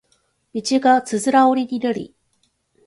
[0.51, 2.15] 道がつづら折りになり